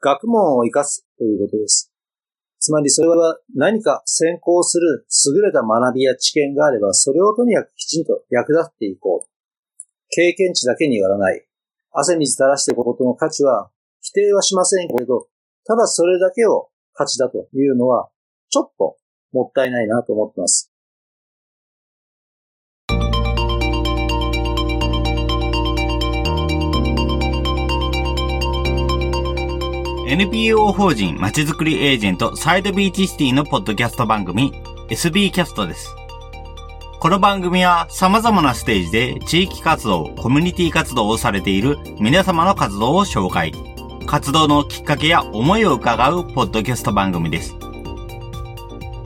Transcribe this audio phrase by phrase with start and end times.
[0.00, 1.92] 学問を活かすということです。
[2.60, 9.28] つまりそれは何か先行する優れた学びや知見があれば、それをとにかくきちんと役立っていこう。
[10.10, 11.44] 経験値だけによらない。
[11.92, 15.28] 汗水垂らしていくことの価値は否定はしませんけど、
[15.64, 18.08] ただそれだけを価値だというのは、
[18.50, 18.96] ちょっと
[19.32, 20.72] もったいないなと思っています。
[30.08, 34.54] NPO 法人まちづくりエージェントサイドビーチシティのポッドキャスト番組
[34.88, 35.94] SB キャストです。
[36.98, 43.52] この番組は様々なステージで地域活動、コミュニティ活動をされている皆様の活動を紹介。
[44.06, 47.54] 活動のきっかけや思いを伺うポッドキャスト番組です。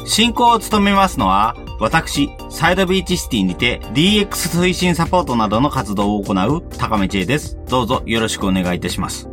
[0.06, 7.58] 進行を務めますのは、私、サイドビーチシティにて DX 推進サポートなどの活動を行う高め知恵です。
[7.68, 9.31] どうぞよろしくお願いいたします。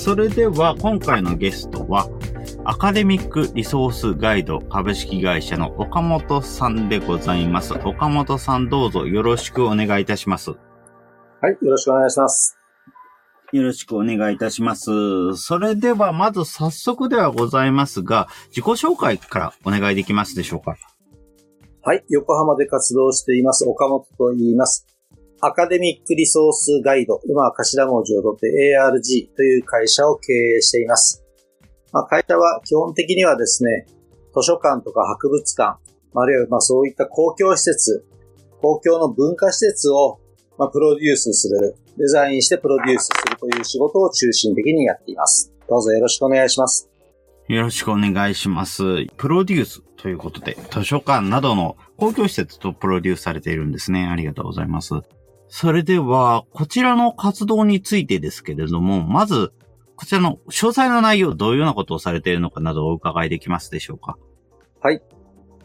[0.00, 2.08] それでは今回のゲストは、
[2.64, 7.74] アカデミックリソースガイド株式会社の岡本さんでございます。
[7.74, 10.52] 岡本さんどうぞよろしくお願いいたします。
[10.52, 10.56] は
[11.50, 12.56] い、よろしくお願いします。
[13.52, 14.90] よろしくお願いいたします。
[15.36, 20.76] それではまず早速ではございますが、自己紹介からお願いできますでしょうか？
[21.82, 24.86] はい、横浜で活動しています岡本と言います。
[25.42, 31.24] アカデミックリソースガイド、今は頭文字を取って ARG という会社を経営しています。
[31.92, 33.86] まあ、会社は基本的にはですね、
[34.34, 35.78] 図書館とか博物館、
[36.14, 38.04] あるいはまあそういった公共施設、
[38.60, 40.20] 公共の文化施設を
[40.58, 45.50] まあプロデュースする、デザインしてプロデュースするという仕事を中心的にやっています。
[45.66, 46.90] どうぞよろしくお願いします。
[47.48, 49.06] よろしくお願いします。
[49.16, 54.06] プロデュースということで、図書館などの公共施設とプロデュースされているんですね。
[54.06, 54.92] ありがとうございます。
[55.52, 59.52] それでは、こちらの活動についてですけれども、まず、
[59.96, 64.16] こちらの詳細な内容、どういうようなことをされているのかなどお伺いできますでしょうか？
[64.80, 65.02] はい。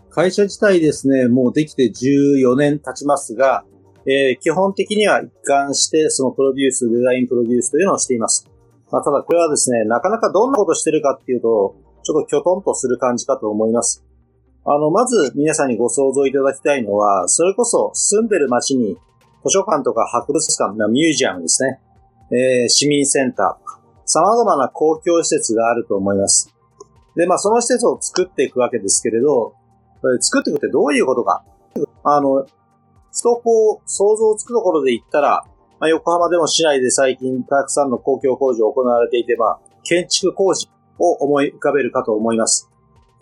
[0.09, 3.63] 会社自体ですね、もうできて14年経ちますが、
[4.07, 8.49] えー、基本的には一貫して、そのプロデュース、デザインプロデュースというのをしています。
[8.91, 14.03] まあ、ただこれはですね、なかなかどんなことしてるかっていうと、ちょっときょとんとする感じかと思います。
[14.65, 18.97] あの、まず皆さんにご想像いただきたいのは、それこそ住んでる街に
[19.45, 21.79] 図書館とか博物館、ミュージアムですね。
[22.31, 26.51] えー、市民センターとか、様々な公共施設があると思います。
[27.15, 29.53] で、まあその施設を作っていくわけですけれど、
[30.19, 31.43] 作っていくってどういうことか。
[32.03, 32.45] あの、
[33.13, 35.45] ふとこう、想像つくところで言ったら、
[35.79, 42.69] まあ、横浜でも市内で最近たくさんの公共工事を行われていて、まあ、建築工事を思い浮かべるかと思います。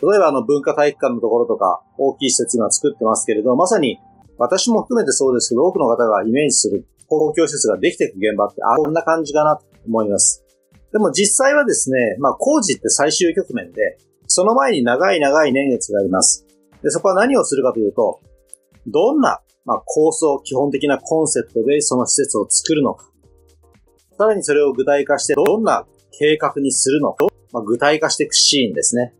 [0.02, 3.98] 例えばあの文化体育館のところとか大きい施設今作ってますけれど、まさに
[4.38, 10.44] 私も含めてそうですけど、多くの方がイメージする公共施設ができていく現場って、あ、こんな感じかなと思います。
[10.92, 16.46] でも実際はですね、まあ工事って最終局面で、その前に長い長い年月があります。
[16.82, 18.20] で、そこは何をするかというと、
[18.86, 23.06] どんな、まあ、構想、基本的なコンセプトでその施設を作るのか。
[24.18, 25.86] さらにそれを具体化して、どんな
[26.18, 29.14] 計画にするのか、まあ、具体化していくシーンですね。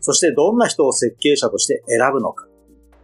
[0.00, 2.46] そしてどんな人を設計者として選ぶのか。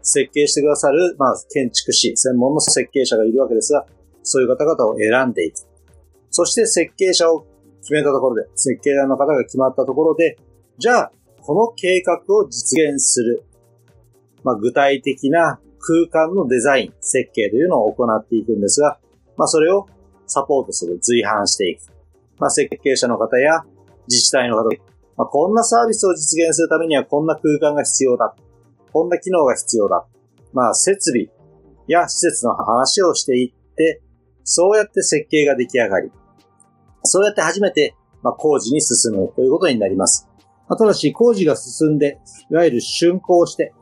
[0.03, 3.87] 設計してくださる、まあ、建築士、専門の設計者がいるわけですが、
[4.23, 5.57] そういう方々を選んでいく。
[6.31, 7.47] そして設計者を
[7.81, 10.39] 決めたところで、設計者の方が決まったところで、
[10.79, 11.13] じゃあ、
[11.43, 13.45] この計画を実現する、
[14.45, 18.99] まあ、具体的な空間のデザイン、設計というのを行っていくんですが、
[19.37, 19.87] まあ、それを
[20.27, 21.83] サポートする、随伴していく。
[22.39, 23.65] まあ、設計者の方や
[24.09, 24.69] 自治体の方、
[25.17, 28.35] まあ、こんなサービスを実現するためにはこんな空間が必要だ。
[28.93, 30.07] こんな機能が必要だ。
[30.53, 31.27] まあ、設備
[31.87, 34.03] や施設の話をしていって、
[34.45, 36.11] そうやって設計が出来上がり、
[37.05, 40.29] そうやって初めて、まあ、工事に進むということになります。
[40.69, 42.19] まあ、ただし、工事が進んで、
[42.51, 43.73] いわゆる竣工して、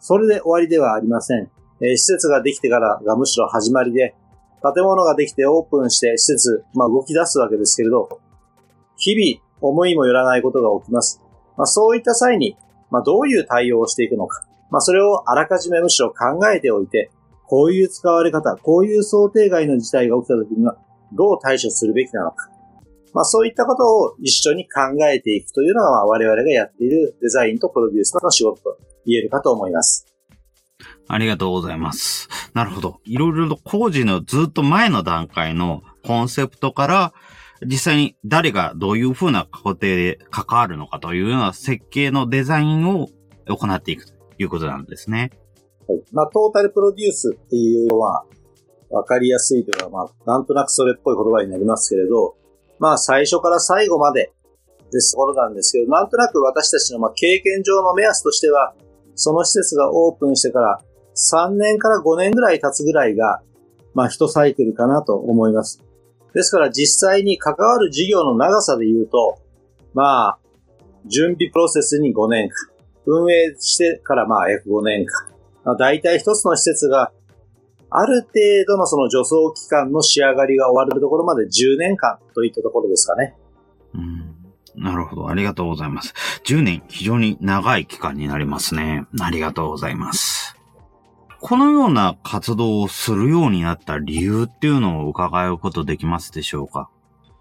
[0.00, 1.50] それで終わりではありません。
[1.80, 4.14] えー、施設ができてからがむしろ始まりで、
[4.62, 8.20] 建物ができてオープンして施設、まあ、動き出すわけですけれど、
[8.96, 11.20] 日々思いもよらないことが起きます。
[11.56, 12.56] まあ、そういった際に、
[12.94, 14.46] まあ、どういう対応をしていくのか。
[14.70, 17.10] まあ、それをあらかじめむしろ考えておいて、
[17.46, 20.76] こういう使われ方、こういう想定外の事態が起きた時には、
[21.12, 22.48] どう対処するべきなのか。
[23.12, 30.06] まあ、そういったことを一緒に考えていくというのが、我々がやっているデザインとプロデュースの仕事と言えるかと思います。
[31.06, 32.28] ありがとうございます。
[32.54, 33.00] なるほど。
[33.04, 37.12] いろいろと工事のずっと前の段階のコンセプトから、
[37.62, 43.08] 実際に誰がどういうふうな工程で関わるのかというような設計のデザインを
[43.46, 45.30] 行っていくということなんですね。
[45.88, 46.02] はい。
[46.12, 48.24] まあ、トータルプロデュースっていうのは、
[48.90, 52.36] わかりやすいというか、まあ、なんとなくそれっぽい言葉になりますけれど、
[52.78, 54.32] まあ、最初から最後まで
[54.90, 58.74] ですところなんですけど、なんとなく私たちのまあ経験上の目安としては、
[59.14, 60.80] その施設がオープンしてから
[61.14, 63.42] 3年から5年ぐらい経つぐらいが、
[63.94, 65.82] まあ、一サイクルかなと思います。
[66.34, 69.38] ですから実際に関わる事業の長さで言うと、
[69.94, 70.38] まあ、
[71.06, 72.54] 準備プロセスに5年間、
[73.06, 75.28] 運営してからまあ約5年間、
[75.64, 77.12] まあ、大体一つの施設が
[77.96, 78.32] ある程
[78.66, 83.36] 度のその助走期間の仕上がりが終わるところまで10年間といったところですかね。
[83.94, 84.34] うん。
[84.74, 85.28] なるほど。
[85.28, 86.12] ありがとうございます。
[86.44, 89.06] 10年、非常に長い期間になりますね。
[89.20, 90.56] ありがとうございます。
[91.46, 96.88] このような活動をするようになった理由っていうのを伺うことできますでしょうか？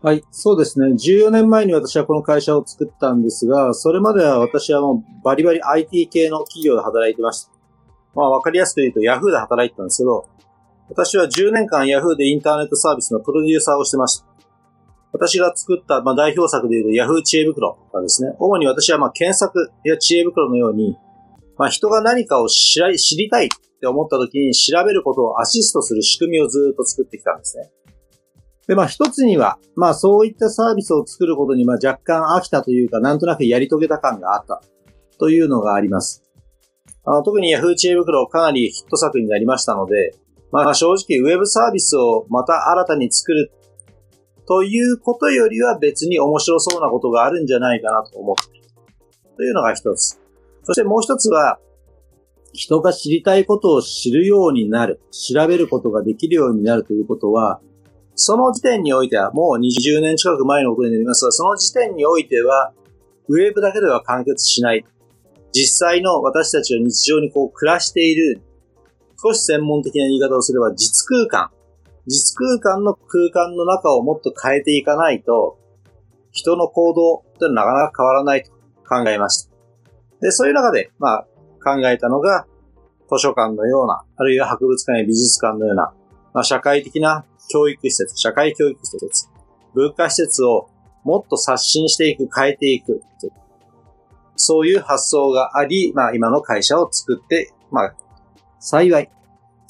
[0.01, 0.87] はい、そうですね。
[0.87, 7.51] 14年前に私はこの会社を作ったんですが、それまでは私はもうバリバリ IT 系の企業で働いてました。
[8.13, 10.27] まあわかりやすく言うと Yahoo で働いてたんですけど、
[10.89, 14.25] 私は10年間 Yahoo でインターネットサービスのプロデューサーをしてました。
[15.13, 20.97] 私が作った、まあ、代表作でいうと Yahoo 知恵袋がですね、主に私はまあ検索や知恵袋のように、
[21.63, 23.49] まあ、人が何かを知り知りたいっ
[23.79, 27.71] て思った時に調べることをアシストする仕組みをずっと作ってきたんですね。
[28.67, 34.61] で、まあ一つには、まあそういったサービスを作ることにまあ若干飽きたというか、なんとなくやり遂げた感があった
[35.17, 36.21] というのがあります。
[37.05, 40.17] あの特に Yahoo 知恵袋かなりヒット作になりましたので、
[40.51, 43.53] まあ正直ウェブサービスをまた新たに作る
[44.49, 48.67] ということよりは別に面白そうなことがあるんじゃないかなと思っている。
[49.37, 50.22] というのが一つ。
[50.63, 51.59] そしてもう一つは、
[52.53, 57.61] 人が知りたいことを知るようになる、調べることができるようになるということは、
[58.15, 62.73] その時点においては、もう20年近く前のことになりますが、その時点においては、
[63.27, 64.85] ウェブだけでは完結しない。
[65.51, 68.41] 実際の私たちが日常にこう暮らしている
[69.23, 71.49] 少し専門的な言い方をすれば実空間。
[72.07, 75.57] 実空間の空間の中をもっと変えていかないと、
[76.31, 78.51] 人の行動ってのはなかなか変わらないと
[78.87, 79.52] 考えました。
[80.23, 81.27] で、そういう中で、まあ、
[81.63, 82.47] 考えたのが、
[83.09, 85.93] 図書館のような、あるいは博物館や美術館のような、
[86.33, 89.29] まあ、社会的な教育施設、社会教育施設、
[89.73, 90.69] 文化施設を
[91.03, 93.03] もっと刷新していく、変えていく。
[94.35, 97.95] そういう発想があり、まあ今の会社を作って、まあ
[98.59, 99.09] 幸い、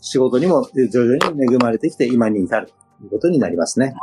[0.01, 2.73] 仕事にも徐々に恵まれてきて今に至ると
[3.03, 3.93] いうことになりますね。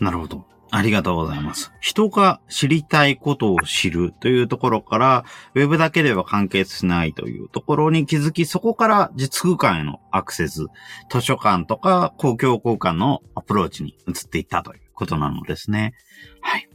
[0.00, 0.51] なるほど。
[0.74, 1.70] ありがとうございます。
[1.80, 5.24] 人が知りたいことを知るというところから、
[5.54, 10.64] ウェブだけでは完結しないというところに気づき、そこから実空間へのアクセス、
[11.10, 15.92] 図書館とか公共交換のアプローチに移っていったということなのですね。
[16.40, 16.66] はい。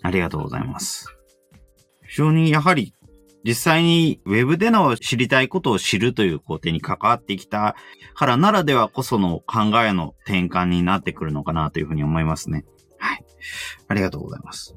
[0.00, 1.14] ありがとうございます。
[2.08, 2.94] 非常にやはり
[3.44, 7.76] 実際にウェブでの知りたいことを知るという工程に関わってきた
[8.14, 12.64] からならではこその考えの転換になってくるのかなというふうに思いますね。
[13.88, 14.74] ありがとうございます。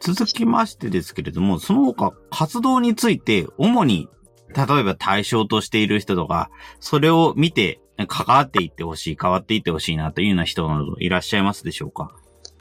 [0.00, 4.08] 続きましてですけれども、その他活動について主に
[4.56, 6.50] 例えば対象としている人とか、
[6.80, 12.10] それを見て関わっていってほしい、変わっていってほしいなというような人などいらっしゃいますでしょうか？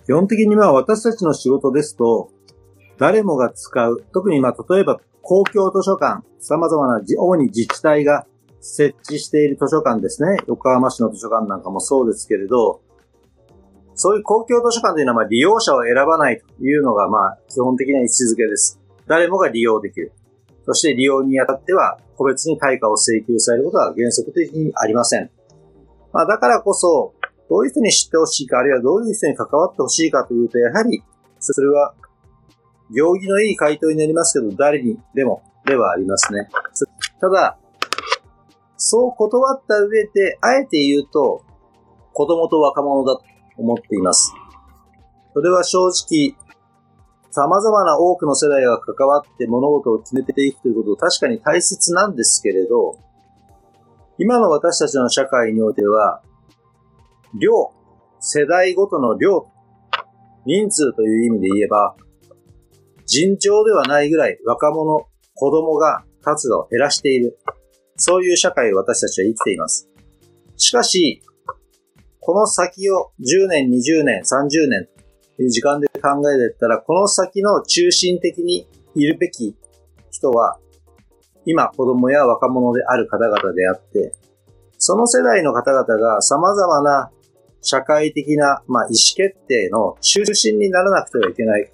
[0.06, 2.30] 基本的には私たちの仕事ですと、
[2.98, 8.28] 誰もが使う、特にまあ例えば公共図書館、様々な主に自治体が
[8.60, 10.40] 設置している図書館ですね。
[10.48, 12.82] 横浜市の図書館なんかもそうですけれど、
[14.00, 18.80] そういう公共図書館というのはまあ利用者を選ばないというのがまあ基本的な位置づけです。
[19.08, 20.14] 誰もが利用できる。
[20.66, 25.30] そして利用にあたっては個別に対価を請求されることは原則的にありません。
[26.14, 27.14] まあだからこそ、
[27.50, 31.04] どういう人に知ってほしいか、あるいはどういう人に関わってほしいかというと、やはり、
[31.40, 31.94] それは
[32.92, 36.48] 行儀のいい回答になりますけど、誰にでもではありますね。
[37.20, 37.58] ただ、
[38.78, 41.44] そう断った上で、あえて言うと、
[42.14, 43.24] 子供と若者だと
[43.60, 44.34] 思っています。
[45.34, 46.36] それは正直、
[47.32, 52.98] 様々な多くの世代が関わって物事を決めていくということ確かに大切なんですけれど、
[54.18, 56.22] 今の私たちの社会においては、
[57.40, 57.72] 量、
[58.20, 59.46] 世代ごとの量、
[60.46, 61.96] 人数という意味で言えば、
[63.06, 67.40] 尋常ではないぐらい若者、子供が数を減らしている。
[67.96, 69.90] そういう社会を私たちは生きています。
[70.58, 71.22] しかし、
[72.22, 74.88] この先を10年、20年、30年
[75.38, 79.56] という時間で考えていったら、この先の中心的にいるべき
[80.12, 80.58] 人は、
[81.46, 84.14] 今子供や若者である方々であって、
[84.78, 87.12] その世代の方々が様々な
[87.62, 91.72] 社会的な、まあ、意思決定の中心にならなくてはいけない。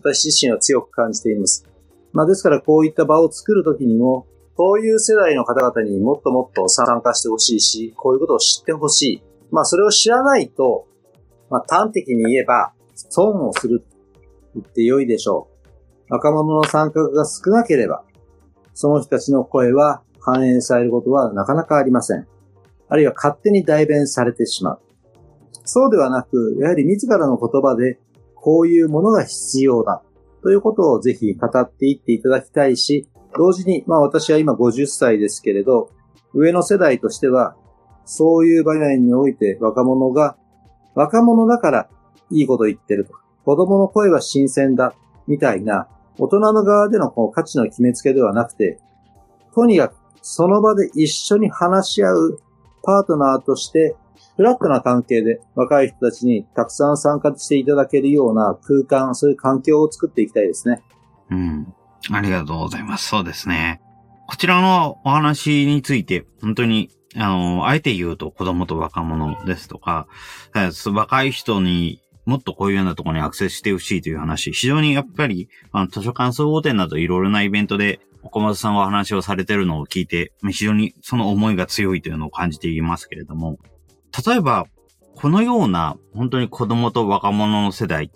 [0.00, 1.66] 私自身は強く感じています。
[2.12, 4.26] まあですからこういった場を作るときにも、
[4.56, 9.22] そういう世代の方々にもっともっと参加してほしいし、こういうことを知ってほしい。
[9.50, 10.86] まあそれを知らないと、
[11.50, 13.84] まあ端的に言えば、損をする
[14.54, 15.48] 言って良いでしょ
[16.08, 16.12] う。
[16.12, 18.04] 若者の参画が少なければ、
[18.74, 22.26] その人たちの声は反映されることはなかなかありません。
[22.88, 24.80] あるいは勝手に代弁されてしまう。
[25.64, 27.98] そうではなく、やはり自らの言葉で、
[28.34, 30.02] こういうものが必要だ。
[30.42, 35.90] ということをぜひ語っていっていただきたいし、同時に、まあ私は今50歳ですけれど、
[36.32, 37.56] 上の世代としては、
[38.08, 40.36] そういう場面において若者が、
[40.94, 41.88] 若者だから
[42.30, 44.94] いいこと言ってるとか、子供の声は新鮮だ、
[45.26, 45.88] みたいな、
[46.18, 48.80] 大人の側でのこう価値の決めつけではなくて、
[49.54, 52.38] とにかくその場で一緒に話し合う
[52.82, 53.94] パートナーとして、
[54.36, 60.82] フラットな関係で若い人たちにたくさん参加していただけるような空間、そういう環境を作っていきたいですね。
[61.30, 61.74] うん。
[62.10, 63.08] ありがとうございます。
[63.08, 63.82] そうですね。
[64.26, 70.06] こちらのお話について、本当に、あの、あえて言うと子供と若者ですとか、
[70.86, 83.56] 若い人にもっとこういうようなところにアクセスしてほしいという話、非常にやっぱり、あの、図書館総合店などいろいろなイベントで、岡本さんがお話をされてるのを聞いて、非常にその思いが強いというのを感じていますけれども、
[84.26, 84.66] 例えば、
[85.14, 88.10] このような、本当に子供と若者の世代、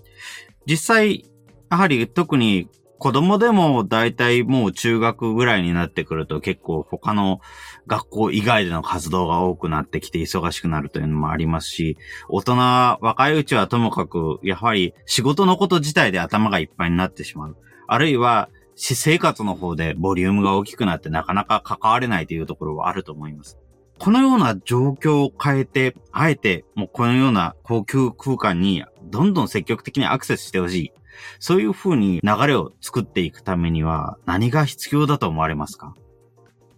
[0.66, 1.24] 実際、
[1.70, 2.68] やはり特に
[3.02, 7.40] 子供でも大体もう中学ぐらいになってくると結構他の
[7.88, 12.54] 学校以外での活動が多くなってきて忙しくなるというのもありますし、大人、
[13.00, 17.56] 若いうちはともかく、やはり仕事のこと自体で頭がいっぱいになってしまう。
[17.88, 23.58] あるいは、私生活の方でボリュームが大きくなってなかなか関われないというところはあると思います。
[23.98, 30.92] このような状況を変えて、あえて、もうこのような高級空間にどんどん積極的にアクセスしてほしい。
[31.38, 35.94] そういうふうに流れを作っていくためには何が必要だと思われますか？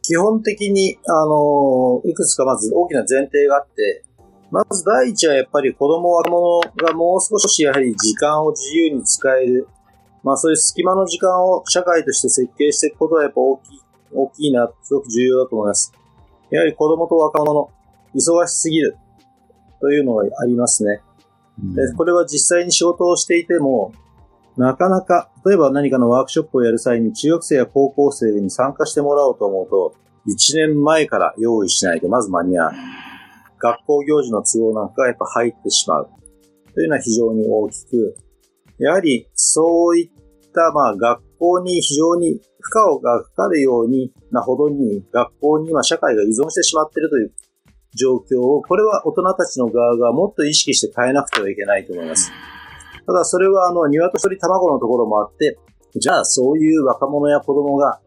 [0.03, 4.05] 基本的に、あの、いくつかまず大きな前提があって、
[4.51, 9.67] まず第一はやっぱり子供若者がもう少しやはり時間を自由に使える。
[10.23, 13.81] まあそういう隙間の時間を社会として設計していくことはやっぱ大きい、
[14.13, 15.93] 大きいな、すごく重要だと思います。
[16.51, 17.71] やはり子供と若者の
[18.15, 18.97] 忙しすぎる
[19.81, 21.01] というのがありますね。
[21.59, 23.93] でこれは実際に仕事をしていても、
[24.57, 29.95] なかなか、例えば何かのワークショップをやる際に中学生や高校生に参加してもらおうと思うと、
[30.27, 32.81] 1年前から用意しないとまず間に合わない。
[33.59, 36.09] 学校行事の都合なんかがやっぱ入ってしまう。
[36.73, 38.17] というのは非常に大きく、
[38.79, 40.11] やはりそういっ
[40.53, 47.33] たまあ学校に非常に負荷がかかるようになほどに学校には社会が依存してしまっているという
[47.97, 52.31] 状況を、これは大人たちの側がもっと意識して変えなくてはいけないと思います。
[53.07, 55.59] ただそれはあの、鶏卵のところもあって、
[55.97, 58.01] じゃあそういう若者や子供が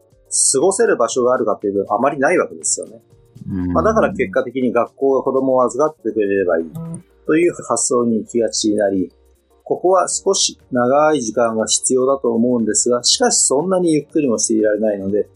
[0.52, 3.00] 過ごせる場所があるかっていうとあまりないわけですよね。
[3.72, 6.64] まあ、だから結果的に学校が子供を預かってくれればいい
[7.26, 9.10] という発想に行きがちになり、
[9.64, 15.28] ここは少し長い時間が必要だと思うんですが、しかしそんなにゆっくりもしていられないので、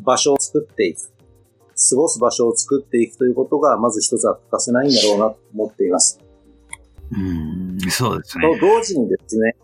[0.00, 1.00] 場所を作っていく。
[1.90, 6.20] 過ごす場所を作っていくということが、まず一つは欠かせないんだろうなと思っています。
[7.12, 8.58] うん、そうですね。
[8.60, 9.56] と同時にですね、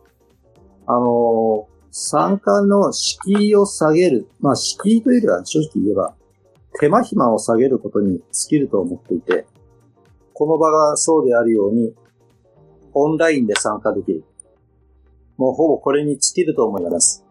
[0.87, 4.29] あの、参加の敷居を下げる。
[4.41, 6.15] まあ、敷居というよりは正直言えば、
[6.81, 9.47] 手間暇を下げることに尽きると思っていて、
[10.33, 11.95] この場がそうであるように、
[12.95, 14.25] オンラインで参加できる。
[15.37, 17.25] もうほぼこれに尽きると思います。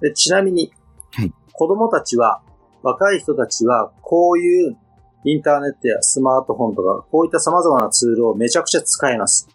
[0.00, 0.72] でちなみに、
[1.12, 2.42] はい、子供たちは、
[2.82, 4.76] 若い人たちは、こういう
[5.24, 9.48] インターネットやスマートフォンとか、こういった様々なツールをめちゃくちゃ使えます。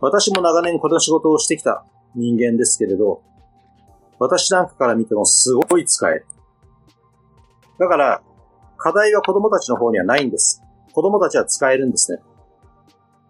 [0.00, 1.84] 私も長年この仕事をしてきた
[2.14, 3.22] 人間ですけれど、
[4.18, 6.26] 私なんかから見てもすごい使える。
[7.78, 8.22] だから、
[8.78, 10.62] 課題は子供たちの方にはないんです。
[10.92, 12.22] 子供たちは使えるんですね。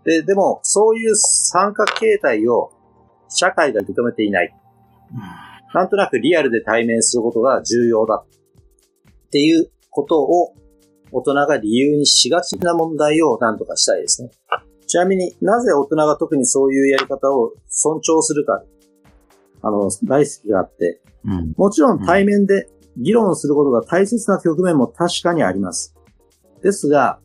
[0.05, 2.71] で、でも、そういう参加形態を
[3.29, 4.55] 社会が認めていない。
[5.75, 8.25] なんとなくリアルで対面することが重要だ。
[8.25, 10.55] っていうことを
[11.13, 14.31] 大人が理由にしがちな問題を何とかしたいですね。
[14.87, 18.63] ちなみになぜ大人が特にそういうやり方を尊重するか、
[19.63, 25.95] あの、大好きがあって、うん、もちろん対面で議論することが大切な局面も確かにあります。
[26.63, 27.19] ですが、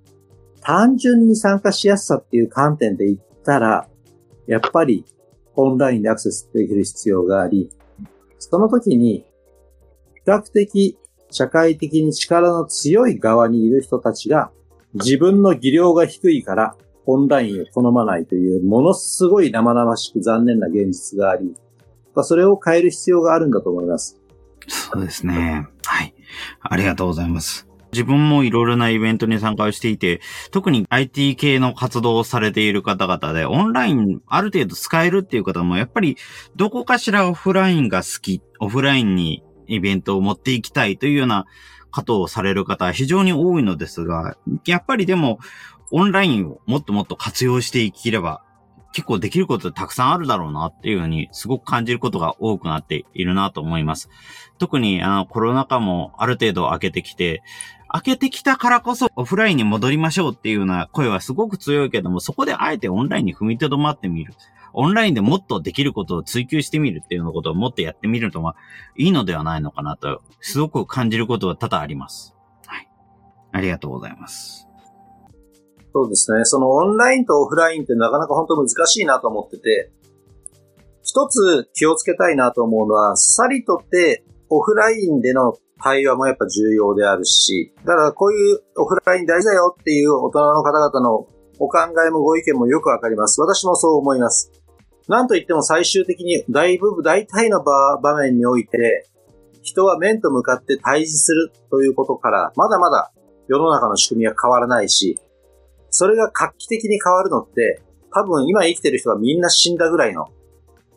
[0.61, 3.87] 単純に参加しやすさっていう観点で言ったら、
[4.47, 5.05] やっぱり
[5.55, 7.69] オンラインでアクセスできる必要があり、
[8.39, 9.25] その時に
[10.13, 10.97] 比較的
[11.31, 14.51] 社会的に力の強い側にいる人たちが
[14.93, 21.55] 自分の技量が低いからオンラインを好まないというものすごい生々しく残念な現実があり、
[22.23, 24.19] それを変える必要があるんだと思います。
[24.67, 25.67] そうですね。
[25.85, 26.13] はい。
[26.61, 27.67] ありがとうございます。
[27.91, 30.21] 自分もいろいろなイベントに参加をしていて、
[30.51, 36.17] 特に IT 系の活動をされている方々で、オンラインある程度使えるっていう方も、やっぱり
[36.55, 41.45] どこかしらオフラインが好き、オフラインにイベントを持っていきたいというような
[41.91, 45.39] ことをされる方は非常に多いのですが、やっぱりでも、
[45.91, 48.43] オンラインをもっともっと活用していければ、
[48.93, 54.09] 結構できることたくさんあるだろうなっていうふうにすごく感じることが多くなっているなと思います。
[54.57, 57.41] 特にあのコロナ禍もある程度明けてきて、
[57.93, 64.33] 明けてきたからこそオフラインに戻りましょうっていうような声はすごく強いけども、そこであえてオンラインに踏みとどまってみる。
[64.73, 68.55] オンラインでもっとできることを追求してみるっていうようなことをもっとやってみるのは
[68.97, 72.35] いいのではないのかなと、すごく感じることは多々あります。
[72.65, 72.89] はい。
[73.51, 74.67] ありがとうございます。
[75.93, 76.45] そうですね。
[76.45, 79.91] そのオンラインとオフラインってなかなか本当難しいなと思ってて、
[81.03, 91.27] 一つ気をつけたいなと思うのは、さりとってオフラインでの対話もやっぱ重要であるし、だからこういうオフライン大事だよっていう大人の方々の
[91.59, 93.41] お考えもご意見もよくわかります。
[93.41, 94.51] 私もそう思います。
[95.07, 99.07] なんといっても最終的に大部分、大体の場面において、
[99.61, 103.11] 人は面と向かって対峙するということから、まだまだ
[103.47, 105.19] 世の中の仕組みは変わらないし、
[105.89, 107.81] それが画期的に変わるのって、
[108.13, 110.27] 多分今生きてる人がみんな死んだぐらいの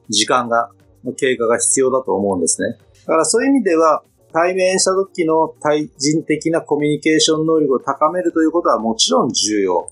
[0.08, 0.70] 時間が、
[1.16, 2.78] 経過が必要だと思うんですね。
[3.06, 9.90] だからそういう意味では、対面した時の対人的なコミュニケーション能力を高めるということはもちろん重要。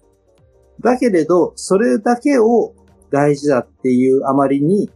[0.80, 2.74] だけれど、それだけを
[3.12, 4.90] 大事だっていうあまりに、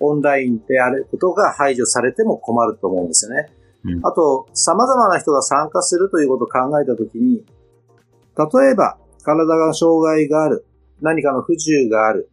[0.00, 3.52] オンラインであることが排除されても困ると思うんですよね。
[3.84, 7.44] うん、あと、様々な人が参加するということを考えたときに、
[8.36, 10.66] 例えば、体が障害がある、
[11.00, 12.30] 何かの不自由がある、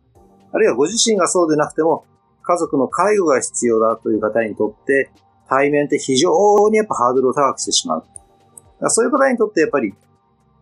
[0.52, 2.06] あるいはご自身がそうでなくても、
[2.42, 5.12] 家族の介護が必要だという方にとって、
[5.48, 6.32] 対面って非常
[6.70, 8.04] にやっぱハードルを高くしてしまう。
[8.88, 9.94] そういう方にとってやっぱり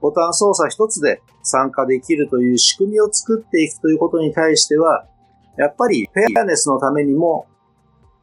[0.02, 5.06] ボタン操作一つで参加できるという仕組みを作っていくということに対しては、
[5.58, 7.48] やっぱりフェアネスのためにも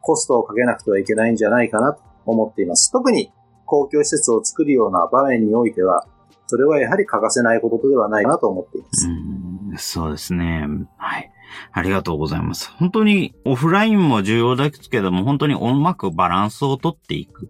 [0.01, 2.92] コストをかけなくてはいけないんじゃないかなと思っています。
[2.92, 3.33] 特に
[3.66, 6.07] 公共施設を作るような場面においては、
[6.46, 9.09] それはやはり欠かせないことではないかなと思っています。
[9.09, 10.66] うそうですね。
[10.96, 11.31] はい。
[11.72, 12.70] ありがとうございます。
[12.79, 17.49] 本当にオフラインも重要ですけども、本当にうまくバランスをとっていく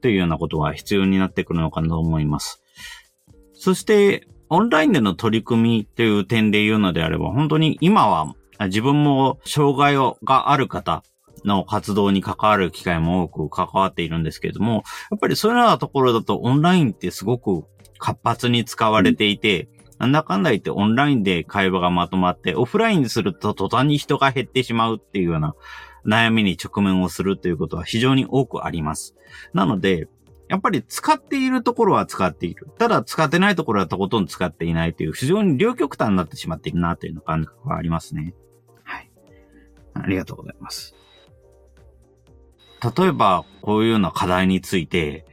[0.00, 2.63] というようなことは必要になってくるのかなと思います。
[3.64, 8.34] そして、オンラインでの取り組みという点で言うのであれば、本当に今は
[8.66, 11.02] 自分も障害がある方
[11.46, 17.64] の活動に関わる機会も多く関わっているんですけれども、やっぱりそういうようなところだとオンラインってすごく
[17.96, 25.54] 活発に使われていて、なんだかんだ言ってオンラインで会話がまとまって、オフラインにすると途端に人が減ってしまうっていうような
[26.04, 29.14] 悩みに直面をするということは非常に多くあります。
[29.54, 30.06] なので、
[30.48, 32.68] やっぱり使っているところは使っている。
[32.78, 38.34] ただ使ってないところはとことん使っていないという非常に両極端になってしまっているなというの感覚はありますね。
[38.82, 39.10] はい。
[39.94, 40.94] ありがとうございます。
[42.96, 45.24] 例えば、こういうような課題について、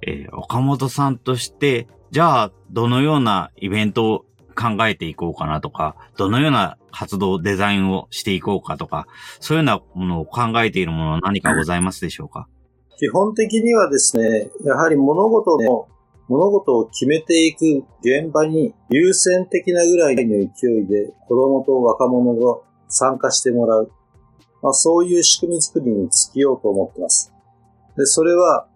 [0.00, 9.06] えー、岡本さんとして、じゃあ、どのようなイベントを考えていこうかなとか、どのような活動、デザインをしていこうかとか、
[9.40, 12.48] そういうようなものを考えているものは何かございますでしょうか？
[12.98, 15.86] 基本的にはですね、やはり物事の、
[16.28, 23.90] 物事を決めていく現場に優先的なぐらいの勢いで子供と若者が参加してもらう。
[24.62, 27.32] まあ、そういう仕組み作りに尽きようと思ってます。
[27.96, 28.66] で、それは、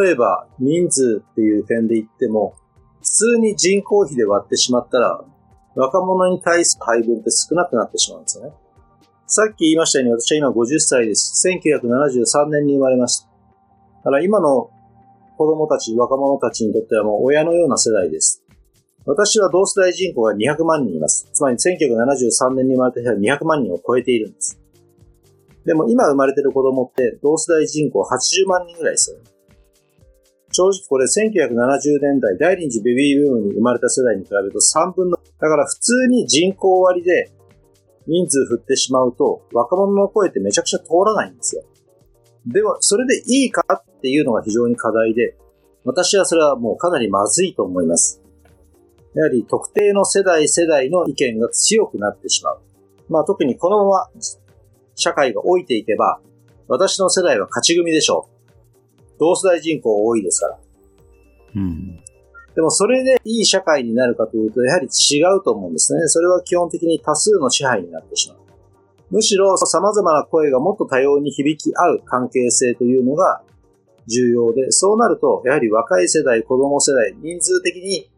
[0.00, 2.54] 例えば人数っていう点で言っても、
[3.00, 5.24] 普通に人口比で割ってしまったら、
[5.74, 8.52] 若者に対する配分って少なくなってしまうんですよね。
[9.26, 11.46] さっき言いましたように私は今50歳です。
[11.46, 13.27] 1973年に生まれました。
[14.08, 14.70] だから今の
[15.36, 18.42] 子供たち、若者たちにとってはもう親のような世代です。
[19.04, 21.28] 私は同世代人口が200万人います。
[21.30, 24.58] つまり1973年に生まれた人は200万人を超えているんです。
[25.66, 29.24] でも今生まれてる子供って同世代人口80万人ぐらいですよね。
[30.52, 37.30] 正直これ1970年代第二次ベビーブームに生まれた世代に比べると3分の、だから普通に人口割で
[38.06, 41.62] 人数振ってしまうと若者の声ってめちゃくちゃ通らないんですよ。
[42.48, 45.36] では、それでいいかっていうのが非常に課題で、
[45.84, 48.22] 私はそれはもうかなりまずいと思います。
[49.14, 52.60] やはり特定の世代世代の意見が強くなってしまう。
[53.08, 54.10] まあ特にこのまま
[54.94, 56.20] 社会が老いていけば、
[56.68, 59.10] 私の世代は勝ち組でしょう。
[59.18, 60.58] 同世代人口多いですから。
[61.56, 61.96] うん。
[62.54, 66.06] でもそれでいい社会になるかというと、やはり違うと思うんですね。
[66.08, 68.38] それは基本的に多数の支配になってしまう。
[69.10, 73.42] むしろ様々な声がもっと多様に響き合う関係性というのが
[74.06, 78.10] 重要で、そうなると、やはり若い世代、子供世代、人数的に、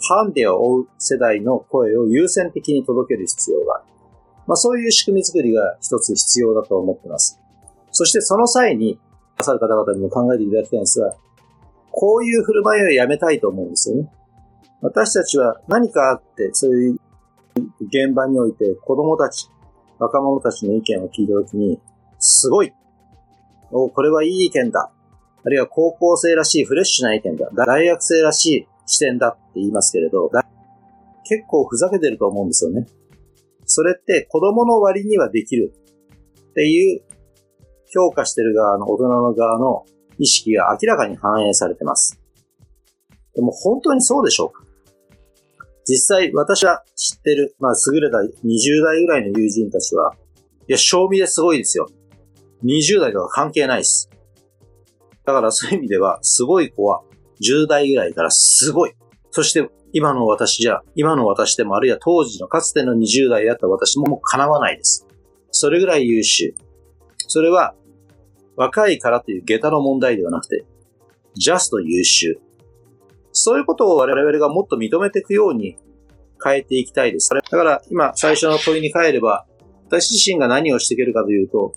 [0.00, 3.84] ハンデを追う世代の声を優先的に届ける必要がある。
[4.46, 7.38] まあそういう仕組み作りが一つ必要だと思っています。
[7.92, 8.98] そしてその際に、
[9.38, 11.14] なさる方々にも考えていただきたいんですが、
[11.90, 14.10] こういう振る舞いをやめたいと思うんですよね。
[14.80, 17.00] 私たちは何かあって、そういう
[17.80, 19.48] 現場において子供たち、
[19.98, 21.80] 若者たちの意見を聞いたときに、
[22.18, 22.72] すごい。
[23.70, 24.90] おこれはいい意見だ。
[25.44, 27.50] あるいは高校生らしいフレッシュな意見だ。
[27.54, 30.30] 大学生らしい視点だって言いますけれど、
[31.24, 32.86] 結構ふざけてると思うんですよね。
[33.64, 35.72] それって子供の割にはできる
[36.50, 37.02] っていう
[37.94, 39.84] 評価してる側の大人の側の
[40.18, 42.20] 意識が明らかに反映されてます。
[43.34, 44.64] でも本当にそうでしょうか？
[45.86, 50.14] 実際私は知ってる、まあ優れた20代ぐらいの友人たちは、
[50.68, 51.88] いや、賞味ですごいですよ。
[52.64, 54.08] 20代とか関係ないです。
[55.24, 57.02] だからそういう意味では、すごい子は
[57.40, 58.94] 10代ぐらいからすごい。
[59.30, 65.06] そして今の私じゃ、今の私でもあるいは当時のかつての20代だった私ももう叶わないです。
[65.50, 66.54] それぐらい優秀。
[67.28, 67.74] それは
[68.56, 70.64] 若いからという下駄の問題ではなくて、
[71.34, 72.38] ジャスト優秀。
[73.32, 75.76] そういうことを我々がもっと認めていくように
[76.44, 77.30] 変えていきたいです。
[77.30, 79.46] だから今最初の問いに変えれば、
[79.86, 81.74] 私自身が何をしていけるかというと、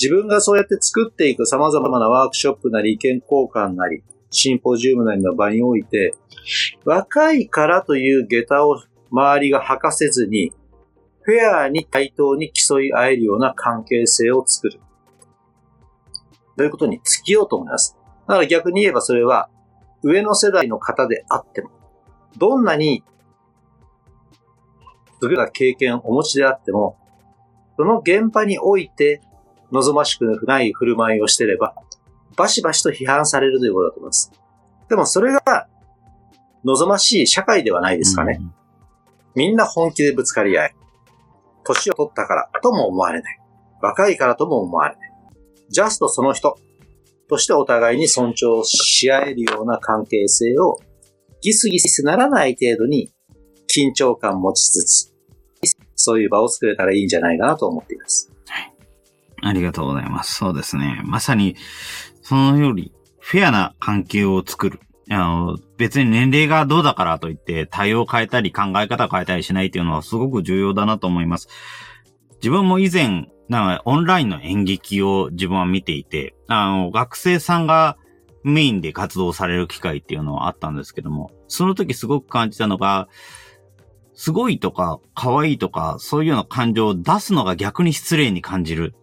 [0.00, 6.14] 自分がそうやって作っていく様々なワークショップなり意見交換なり、シンポジウムなりの場において、
[6.84, 10.52] 若いからという下駄を周りが履かせずに、
[11.22, 14.80] フェアに対等に競い合えるような関係性を作る。
[16.56, 17.96] ということに尽きようと思います？
[18.28, 19.48] だから逆に言えばそれは、
[20.04, 21.70] 上の世代の方であっても、
[22.36, 23.02] どんなに
[25.22, 26.98] 優れた経験をお持ちであっても、
[27.76, 29.22] その現場において
[29.72, 31.74] 望ましくない振る舞いをしてれば、
[32.36, 34.30] バシバシと批判されるということだと思います。
[34.90, 35.68] でもそれが
[36.64, 38.38] 望ましい社会ではないですかね。
[38.40, 38.52] うん、
[39.34, 40.74] みんな本気でぶつかり合い、
[41.64, 43.40] 年を取ったからとも思われない。
[43.80, 45.10] 若いからとも思われない。
[45.70, 46.58] ジャストその人
[47.34, 50.78] としてお互いに尊重し合えるような関係性を
[51.40, 53.12] ギスギスならない程度に
[53.68, 55.14] 緊張感持ちつつ、
[55.96, 58.30] そういう場を作れたらいいんじゃないかなと思っています。
[58.46, 58.72] はい。
[59.42, 60.34] ありがとうございます。
[60.34, 61.02] そうですね。
[61.04, 61.56] まさに、
[62.22, 64.78] そのより、フェアな関係を作る。
[65.10, 71.48] あの、別に年齢がどうだからといって対応を変えたり考え方を変えたりしないっていうのはすごく重要だなと思います。
[72.36, 77.96] 自分も以前、なんかオンラインの演劇を自分は見ていて、あの、学生さんが
[78.42, 83.08] メインで活動される機会っていうのはあったんですけども、その時すごく感じたのが、
[84.14, 88.94] すごいとか、可愛いとか、そういうような感情を出すのが逆に失礼に感じる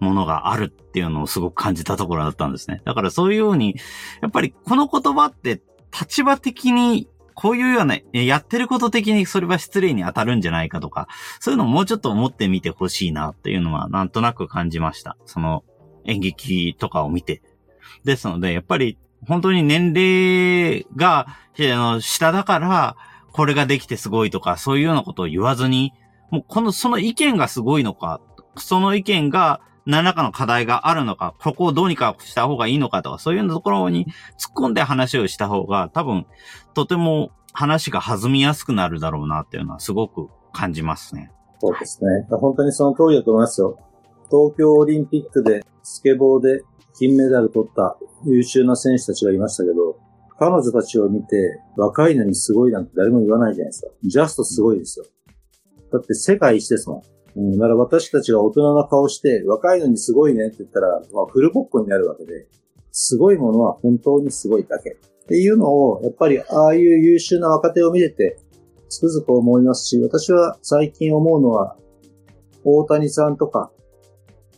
[0.00, 2.80] ものがあるっていうのをすごく感じたところだったんですね。
[2.84, 3.76] だからそういうように、
[4.22, 5.60] やっぱりこの言葉って
[5.98, 11.08] 立場的にこういうような、やってること的にそれは失礼に当たるんじゃないかとか、
[11.40, 15.16] そういうのをもうちょっと思ってみてほしいなっていうのはなんとなく感じました。
[15.26, 15.64] その
[16.04, 17.42] 演劇とかを見て。
[18.04, 21.26] ですので、やっぱり本当に年齢が、
[22.00, 22.96] 下だから、
[23.32, 25.92] これができてすごいとか、そういうようなことを言わずに、
[26.30, 28.20] もうこの、その意見がすごいのか、
[28.56, 34.06] その意見が何らかの課題があるのか、ここをどうにかした方がいいのかとか、そういうところに
[34.38, 36.26] 突っ込んで話をした方が、多分、
[36.74, 41.30] とても話が弾みやすくなるだろうなっていうのはすごく感じますね。
[41.60, 42.26] そうですね。
[42.30, 43.78] 本当にその通りだと思いますよ。
[44.30, 46.62] 東京オリンピックでスケボーで
[46.98, 49.98] 金メダル取った優秀な選手たちがいましたけど、
[50.38, 53.92] 彼女たちを見て若いのにすごいなんて誰も言わないじゃないですか。
[54.02, 55.04] ジャストすごいですよ。
[55.92, 57.02] だって世界一ですもん。
[57.36, 62.46] うん、だから私たちが大人な顔して、若いのにすごいねって言ったら、まあ、フルボッコになるわけで、
[62.92, 64.90] すごいものは本当にすごいだけ。
[65.24, 68.38] っていうのを、やっぱりああいう優秀な若手を見てて、
[68.88, 71.76] つくづく思いますし、私は最近思うのは、
[72.62, 73.70] 大谷さんとか、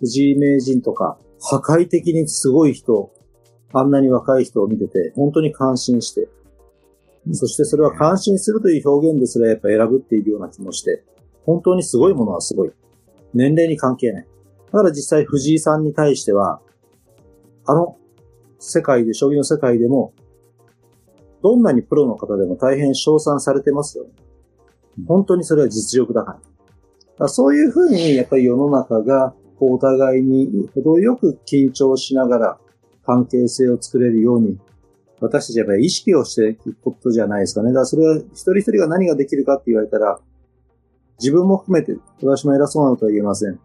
[0.00, 3.10] 藤井名人とか、破壊的にすごい人、
[3.72, 6.28] あんなに若い人を見てて、本当に感心して、
[7.32, 11.04] そしてそれは感心するという表現ですらやっぱ選ぶっているような気もして、
[11.46, 12.72] 本当にすごいものはすごい。
[13.32, 14.26] 年齢に関係ない。
[14.72, 16.60] だから実際藤井さんに対しては、
[17.64, 17.96] あの
[18.58, 20.12] 世界で、将棋の世界でも、
[21.42, 24.10] どんなにプロの方でも大変称賛されてますよね。
[25.06, 26.38] 本当にそれは実力だから。
[26.38, 26.42] か
[27.20, 32.58] らそういうふうに、やっぱり世の中が、お互いに程よく緊張しながら
[33.06, 34.58] 関係性を作れるように、
[35.20, 37.68] 私たちはやっぱり意識をしていくことじゃないですかね。
[37.68, 40.18] だからそれは一人一人が何ができるかって言われたら、
[41.18, 43.54] 自分も含めて、私も偉そうなことは言えません。
[43.54, 43.58] で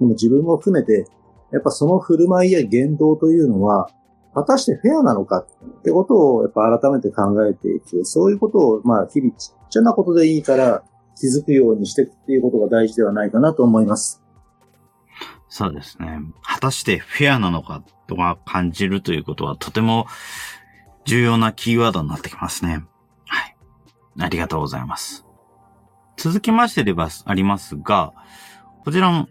[0.00, 1.06] も自分も含めて、
[1.52, 3.90] やっぱその振る舞いや言動というのは、
[4.34, 5.46] 果たしてフェアなのか？
[5.46, 8.04] ってことをやっぱ改めて考えていく。
[8.04, 10.82] そういうことを、まあ日々ちっちゃなことでいいから
[11.16, 14.22] 気づくようにしていくっていうことが大事ではないかなと思います。
[15.48, 16.18] そうですね。
[16.42, 20.06] 果たしてフェアなのかとか感じるということはとても
[21.04, 22.84] 重要なキーワードになってきますね。
[23.26, 23.56] はい。
[24.18, 25.24] ありがとうございます。
[26.16, 28.12] 続きましてではありますが、
[28.84, 29.28] こちらの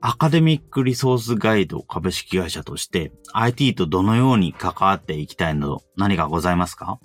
[0.00, 6.98] アカデミックリソースガイド株式会社として IT とどのように関わっていきたいなど何かございますか？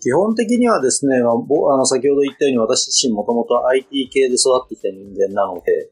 [0.00, 5.90] 基本的にはですね、あの先ほど言ったように私自身もともと IT 系で育ってきた人間なので、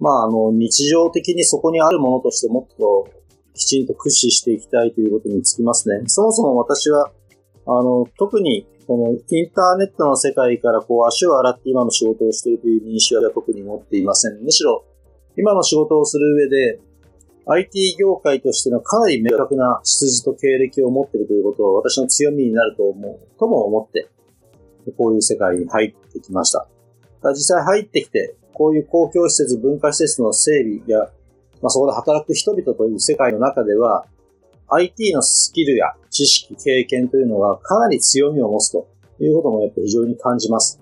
[0.00, 3.08] まあ、あの、日常的にそこにあるものとしてもっと
[3.54, 6.02] きちんと駆使していきたいということにつきますね。
[6.06, 7.12] そもそも私は、
[7.66, 14.42] あの、特にこのインターネットの世界からこう足を洗って今の仕事をしているという認識は特に持っていません。
[14.42, 14.84] むしろ
[15.36, 16.80] 今の仕事をする上で、
[17.46, 24.08] IT 業界としてのかなり明確な出自と経歴を持っているということを私の強みになると思う、とも思って、
[24.96, 26.66] こういう世界に入ってきました。
[27.30, 31.10] 実際入ってきて、こういう公共施設、文化施設の整備や、
[31.60, 34.06] まあ、そこで働く人々という世界の中では、
[34.74, 38.88] IT のスキルや知識、経験というのがかなり強みを持つと
[39.20, 40.80] いうこともやっぱり非常に感じます。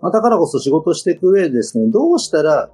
[0.00, 2.70] まあ、だからこそ仕事していく上でですね、どうしたら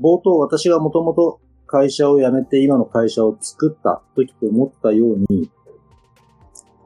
[0.00, 5.50] 冒頭私がもともと会社を辞めて今の会社を作った時と思ったように、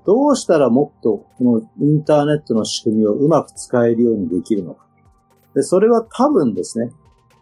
[0.06, 4.86] どうしたらもっとこのインターネットの仕組みをうまく使えるようにできるのか。
[5.54, 6.92] で、それは多分ですね、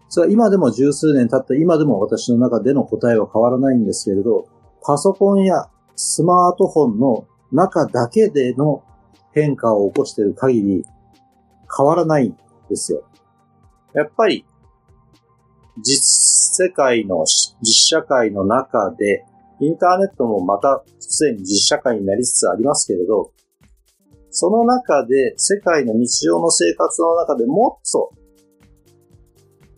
[0.08, 4.48] それは今でも十数年経った今でも私の中での答えは変わらないんですけれど、
[4.82, 8.84] パソコンやスマートフォンの中だけでの
[9.32, 10.84] 変化を起こしている限り
[11.76, 12.36] 変わらないん
[12.68, 13.04] ですよ。
[13.94, 14.44] やっぱり
[15.82, 17.24] 実世界の、
[17.62, 19.24] 実社会の中で、
[19.60, 23.32] インターネットもまたすでに実社会になりつつありますけれど、
[24.30, 28.12] その中で世界の日常の生活の中でもっと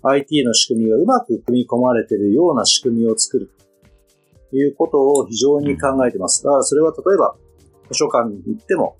[0.09, 3.51] IT の仕組みがうまく組み込まれているような仕組みを作る
[4.51, 6.42] ということを非常に考えています。
[6.45, 7.37] だからそれは例えば
[7.90, 8.97] 図書館に行っても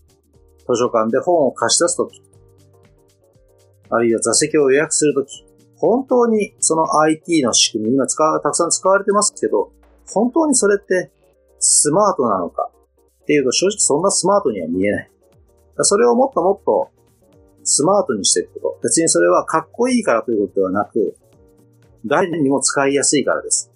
[0.66, 2.21] 図書館で本を貸し出すとき、
[3.88, 9.71] あるいは座席を予約するとき、本当にその IT の仕組み、今使、たくさん使われてますけど、
[10.12, 11.12] 本当にそれって
[11.59, 12.71] スマートなのか
[13.23, 15.11] っていうと正直そんなスマートには見えない。
[15.83, 16.90] それをもっともっと
[17.66, 18.81] スマートにしていくこと。
[18.85, 21.16] 別にそれはかっこいいからということではなく、
[22.07, 23.72] 誰にも使いやすいからです。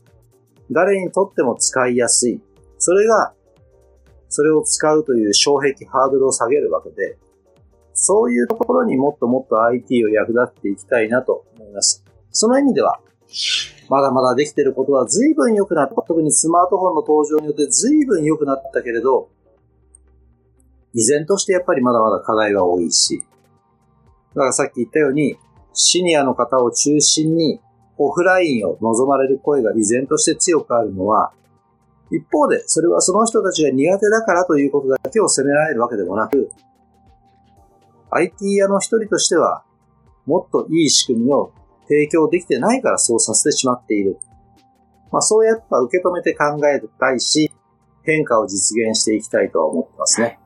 [0.71, 2.41] 誰にとっても使いやすい。
[2.79, 3.35] それが、
[4.29, 7.19] それを使うという障壁、ハードルを下げるわけで、
[7.93, 12.05] そういうところにもっともっと IT を役立っていきたいなと思います。
[12.31, 13.01] その意味では、
[13.89, 15.97] まだまだできていることは随分良くなった。
[16.03, 19.29] 特にスマートフォンの登場によって随分良くなったけれど、
[20.95, 23.25] 依然としてやっぱりまだまだ課題が多いし、
[24.35, 25.37] だからさっき言ったように、
[25.73, 27.61] シニアの方を中心に
[27.99, 31.33] オフラインを望まれる声が依然として強くあるのは、
[32.11, 36.51] 一方で、それはその人たちが苦手だからということだけを責められるわけでもなく、
[38.11, 39.65] IT 屋の一人としては、
[40.27, 41.53] もっといい仕組みを
[41.89, 44.19] 提供できてないからそうさせてしまっている。
[45.13, 47.53] まあそうやっぱ受け止めて考えたいし、
[48.03, 50.40] 変化を実現していきたいとは思ってますね。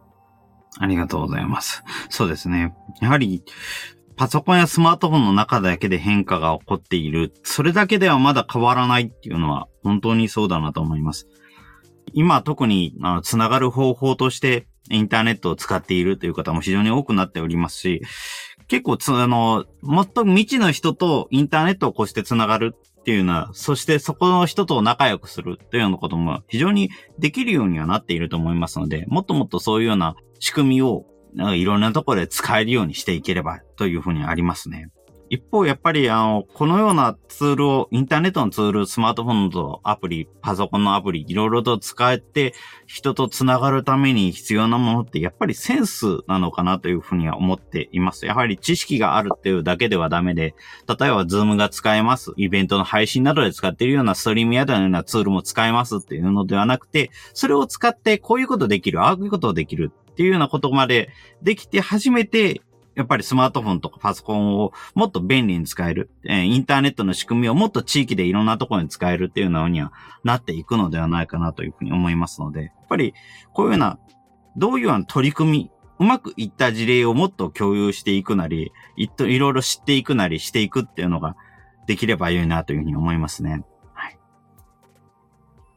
[0.79, 1.83] ありがとうございます。
[2.09, 2.75] そうですね。
[3.01, 3.43] やはり、
[4.17, 7.33] パソコンやスマートフォンの中だけで変化が起こっている。
[7.43, 11.27] それだけではまだ変わらないっていうのは本当にそうだなと思います。
[12.13, 18.03] 今特にあのつながる方法としてインターネットを使っているという方も非常に多くなっておりますし、
[18.69, 26.89] 結構つ、あの、もっと未知の人とインターネットをこうしてつながるっていうのは、そしてそこの人と仲良くするというようなことも非常に
[27.19, 31.05] できるようにはなっていると思いますので、もっともっとそういうような仕組みを
[31.37, 34.89] いろんなところで使えるようにしていければというふうにありますね。
[35.35, 42.55] 一方、やっぱり、あの、このようなツールを、インターネットのツール、スマートフォンのアプリ、パソコンのアプリ、いろいろと使えて、
[42.87, 48.27] 人と繋がるために必要なものって、やっぱりセンスなのかなというふうには思っています。
[48.27, 50.55] やはり知識があるっていうだけではダメで、
[50.89, 52.33] 例えば、 Zoom が使えます。
[52.37, 61.11] イベントの配信などで使っているような StreamYard のようなツールも使えますっていうのではなくて、それを使ってこういうことできる、ああいうことできるっていうようなことまで
[61.43, 62.63] できて初めて
[62.95, 73.15] やっぱりスマートフォンとかパソコンをもっと便利に使える、えー、インターネットの仕組みをもっと地域でいろんなところに使えるっていうのにはなっていくのではないかなというふうに思いますので、やっぱり
[73.53, 73.99] こういうような、
[74.57, 81.37] どういうような取り組み、うまくいった事例をもっと共有していくなり、いろいろ知っていくなりしていくっていうのが、
[81.87, 83.63] できれば良いなというふうに思いますね。
[83.93, 84.19] はい。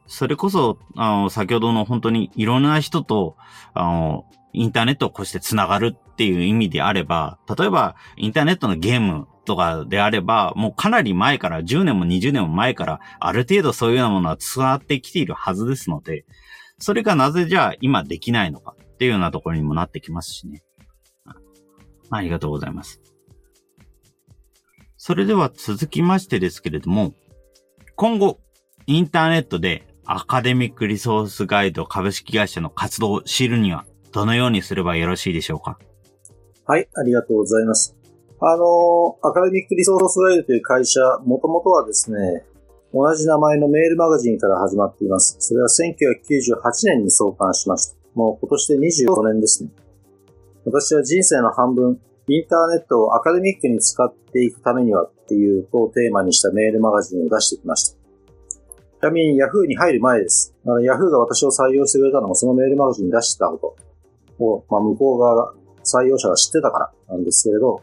[0.05, 3.35] それこそ、あの、先ほどの本当にいろんな人と、
[3.73, 16.25] あの、インターネットをこうして繋がるっていう意味であれば、例えば、インターネットのゲームとかであれば、もうかなり前から、10年も20年も前から、ある程度そういうようなものは伝わってきているはずですので、
[16.79, 20.63] それがなぜじゃあ今できないのかっていうようなところにもなってきますしね。
[22.09, 22.99] ありがとうございます。
[24.95, 27.13] それでは続きましてですけれども、
[27.95, 28.39] 今後、
[28.87, 35.77] インターネットでアカデミックリソースガイド株式会社の活動を知るには、どのようにすればよろしいでしょうか？
[36.69, 37.95] はい、ありがとうございます。
[38.41, 42.43] あの、アカデミックリソースガイドという会社、もともとはですね、
[42.93, 45.37] 同じ名前のメールマガジンから始まっています。
[45.39, 47.95] それは1998年に創刊しました。
[48.15, 49.69] もう今年で25年ですね。
[50.65, 57.95] 私は人生の半分、インターネットをアカデミックに使っていくためにはっていうことをテーマにしたメールマガジンを出してきました。
[57.95, 57.99] ち
[59.03, 60.53] なみに Yahoo に入る前です。
[60.65, 63.77] Yahoo が私を採用してくれたのもそのメールマガジンに出してたこ
[64.37, 65.53] とを、まあ、向こう側が
[65.87, 67.81] 採用者が知ってたからなんですけれど、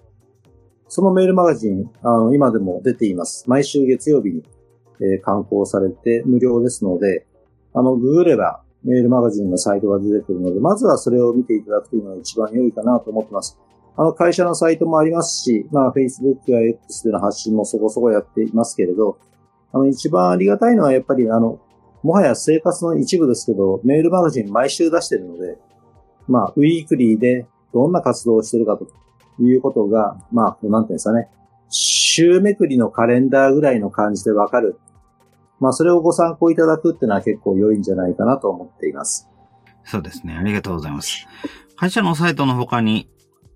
[0.88, 3.48] そのメールマガジン、あの、今でも出ています。
[3.48, 4.44] 毎週月曜日に、
[5.00, 7.26] えー、刊行されて無料ですので、
[7.72, 13.58] あの、ググればメールマガジンのサイトが出てくるので、まずはそれを見ていただくというのが一番良いかなと思ってます。
[13.96, 19.18] あの、会社のサイトもありますし、まあ、Facebook や X での発信もそこそこやっていますけれど、
[19.72, 21.60] あの、一番ありがたいのはやっぱり、あの、
[22.02, 25.58] もはや生活の一部ですけど、メールマガジン毎週出してるので、
[26.28, 28.86] まあ、ウィークリーでどんな活動をしてるかと
[29.42, 31.28] いうことが、まあ、なんていうんですかね、
[31.68, 34.78] 週めくりのカレンダーぐらいの感じでわかる。
[35.58, 39.28] まあ、それをご参考いただくっていうのは結構良いんじゃないかなと思っています。
[39.84, 40.36] そうですね。
[40.36, 41.26] ありがとうございます。
[41.76, 43.10] 会社のサイトの他に、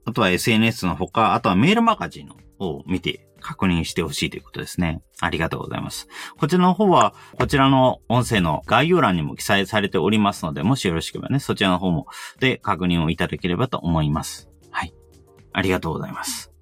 [0.04, 5.02] あとは SNS の他、あとはメールマガジンを見て確認してほしいということですね。
[5.20, 6.08] ありがとうございます。
[6.38, 12.06] こちらの方は、こちらの音声の概要欄にも記載されておりますので、もしよろしければね、そちらの方も
[12.40, 14.48] で確認をいただければと思います。
[14.70, 14.94] はい。
[15.52, 16.52] ありがとうございます。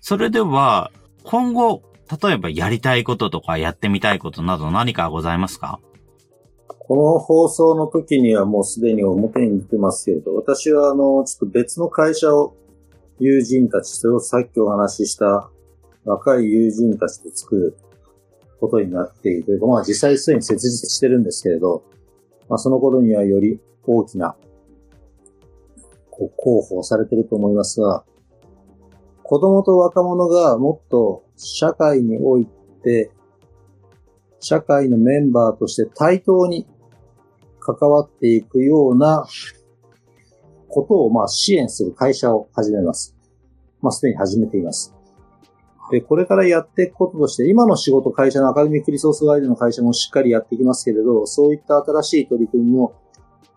[0.00, 0.90] それでは、
[1.22, 1.82] 今後、
[2.22, 5.80] 例えばやりたいこととかやってみたいことなど何かございますか？
[6.66, 12.56] この放送の時にはもうすでに表に出てますけれど、私はあの、ちょっと別の会社を
[13.18, 15.50] 友人たち、それをさっきお話しした
[16.04, 17.76] 若い友人たちと作る
[18.60, 21.82] ことになっているというか、まあ実際すでに設立してるんですけれど、
[22.48, 24.36] まあその頃にはより大きな
[26.10, 28.04] こう広報されてると思いますが、
[29.22, 32.46] 子供と若者がもっと社会におい
[32.82, 33.10] て、
[34.40, 36.66] 社会のメンバーとして対等に
[37.60, 39.26] 関わっていくような
[40.68, 43.16] ことをまあ支援する会社を始めます。
[43.80, 44.94] まあすでに始めています。
[45.94, 52.94] で、これからやっていくこととして、今の仕事、会社のアカデミックリソースガイドの会社もしっかりやっていきますけれど、そういった新しい取り組みも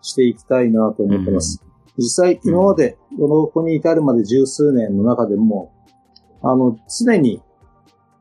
[0.02, 1.60] していきたいなと思ってます。
[1.96, 5.72] 実際、今まで、このここに至るまで十数年の中でも、
[6.40, 7.42] あの、常に、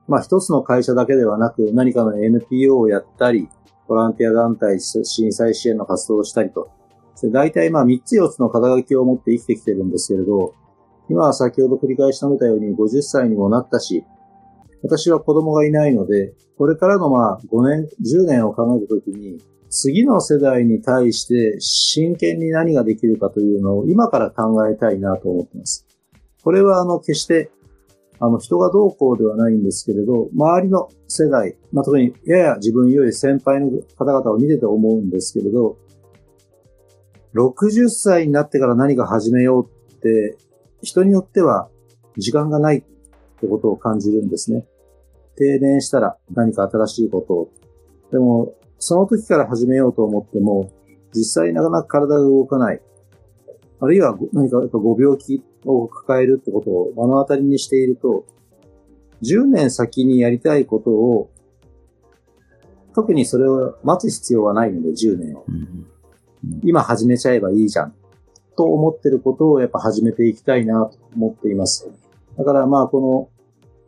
[0.07, 3.49] まあ一つの会社だけではなく、何かの NPO をやったり、
[3.87, 6.71] ボランティア団体、震災支援の活動をしたりと、
[7.25, 10.55] 大体まあ3つ4つの肩書きを持って生きてきてるんですけれど、
[11.09, 14.03] 今は先ほど繰り返し述べたように50歳にもなったし、
[14.83, 19.37] 私は子供がいないので、これからのまあ5年、10年を考えたときに、
[19.69, 25.85] 次の世代に対して真剣に何ができるかというのを今から考えたいなと思っています。
[26.43, 27.51] これはあの決して
[28.19, 35.77] あの人がどうこうではないんですけれど、周りの世代、まあ、特にやや自分より先輩の方々を見てて思うんですけれど、
[37.35, 40.37] 60歳になってから何か始めようって
[40.87, 41.69] 人によっては
[42.17, 44.65] 時間がないってことを感じるんですね。
[45.35, 47.51] 定年したら何か新しいことを。
[48.11, 50.71] でも、その時から始めようと思っても、
[51.13, 52.81] 実際なかなか体が動かない。
[53.79, 58.25] あるいは何かご病気を抱えるってことを目の当たりにしていると、
[59.23, 61.29] 10年先にやりたいことを、
[62.95, 65.45] 特にそれを待つ必要はないので、10年を。
[66.63, 67.93] 今始めちゃえばいいじゃん。
[68.57, 71.89] と思ってることをやっぱ始めていきたいなと思っています。
[72.37, 73.29] だからまあこ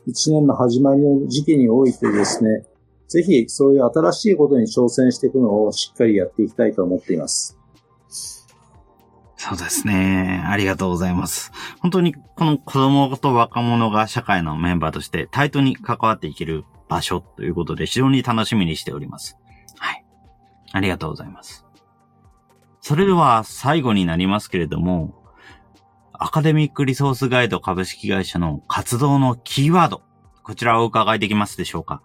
[0.06, 2.66] の1年の始まりの時期においてですね、
[3.08, 7.58] ぜひそういう新しいことに挑戦していくのをしっかりやっていきたいと思っています。
[9.36, 10.44] そうですね。
[10.46, 11.52] ありがとうございます。
[11.80, 19.38] 本当にこの子供と若者が社会のメンバーとして対等に関わっていける場所ということで非常に楽しみにしております。
[19.78, 20.06] はい。
[20.74, 21.69] ありがとうございます。
[22.90, 25.14] それでは最後になりますけれども、
[26.12, 30.02] アカデミックリソースガイド株式会社の活動のキーワード、
[30.42, 32.02] こちらをお伺いできますでしょうか？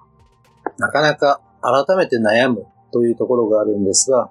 [0.76, 4.30] なかなか改めて悩むというところがあるんですが、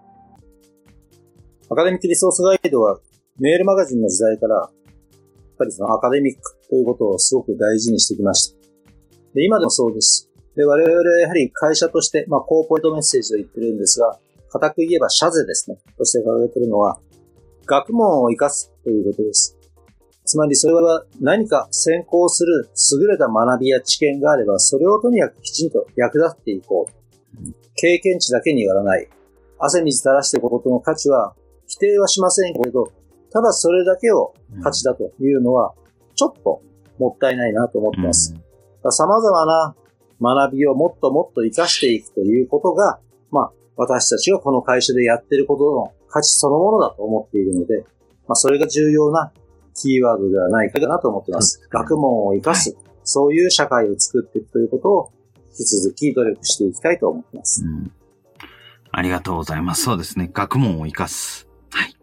[1.72, 3.00] アカデミックリソースガイドは
[3.40, 4.72] メールマガジンの時代から、やっ
[5.58, 6.40] ぱりそのアカデミック
[6.70, 8.60] ということをすごく大事にしてきました。
[9.34, 10.30] で、今でもそうです。
[10.56, 14.20] で、我々はやはり会社として、まあ、コーポレートメッセージを言ってるんですが、
[14.54, 17.00] 固く言えば社税ですね、として掲げてるのは、
[17.66, 19.58] 学問を活かすということです。
[20.26, 22.70] つまりそれは何か先行する
[23.02, 26.94] 優れた学びや知見があれば、それをとにかくきちんと役立っていこう。
[27.76, 29.10] 経験値だけにやらない。
[29.58, 31.34] 汗水垂らしていくことの価値は
[31.68, 32.92] 否定はしませんけど、
[33.32, 35.74] ただそれだけを価値だというのは、
[36.16, 36.62] ちょっと
[37.00, 38.36] もったいないなと思ってます。
[38.92, 39.76] 様々な
[40.22, 43.00] 学びをもっともっと活かしていくということが、
[43.32, 47.86] まあ、私たちがこの会社でやっていることの価値そのものだと思っているので、
[48.28, 49.32] まあ、それが重要な
[49.76, 51.68] キーワードではないかなと思っています。
[51.70, 55.12] 学問を活かす、はい、そういう社会を作っていくということを
[55.52, 57.64] 引き続き努力していきたいと思っています。
[57.66, 57.92] うん、
[58.92, 59.84] ありがとうございます。
[59.84, 60.30] そうですね。
[60.32, 61.48] 学問を活かす。
[61.72, 61.96] はい。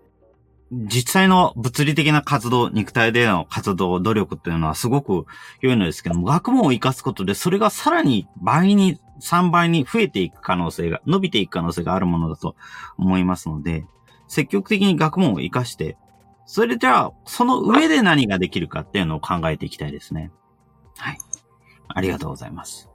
[0.72, 5.26] 実際の物理的な活動、肉体での活動、努力っていうのはすごく
[5.60, 12.56] 良いのですけども、学問を活かすことで、それがさらに倍に、3倍に増えていく可能性が、伸びていく可能性があるものだと
[12.98, 13.86] 思いますので、
[14.28, 15.96] 積極的に学問を活かして、
[16.46, 20.32] それじゃあ、その上で何ができるかっていうのを考えていきたいですね。
[20.96, 21.18] はい。
[21.88, 22.88] ありがとうございます。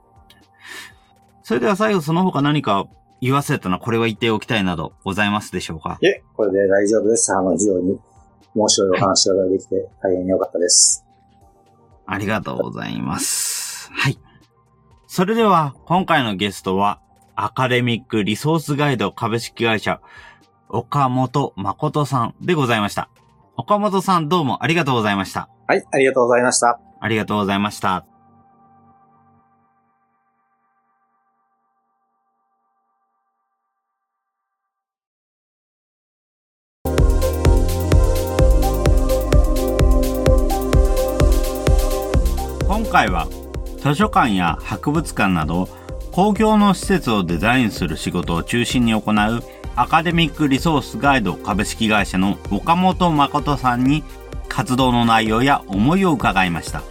[1.42, 2.86] それでは最後その他何か
[3.20, 5.98] 言わせたのはこれは言っておきたいなどございますでしょうか？
[6.02, 7.32] え、これで大丈夫です。
[7.32, 7.98] あの、非常に
[8.54, 11.06] 面白いお話ができて大変良かったです。
[12.04, 13.90] ありがとうございます。
[13.92, 14.18] はい。
[15.16, 17.00] それでは、今回のゲストは、
[17.36, 20.02] アカデミックリソースガイド株式会社、
[20.68, 23.08] 岡本誠さんでございました。
[23.56, 25.48] 岡本さんどうもありがとうございました。
[25.68, 26.78] はい、ありがとうございました。
[27.00, 28.04] ありがとうございました。
[42.68, 43.26] 今回は
[43.86, 45.68] 図書館や博物館など
[46.10, 49.42] 公共の施設をデザインする仕事を中心に行う
[49.76, 54.02] アカデミックリソースガイド株式会社の岡本誠さんに
[54.48, 56.82] 活動の内容や思いを伺いました。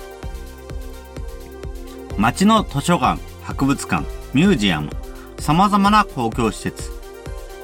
[2.17, 4.89] 町の図書館、博物館、ミュージアム、
[5.37, 6.91] 様々な公共施設、